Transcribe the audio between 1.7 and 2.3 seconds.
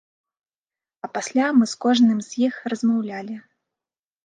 з кожным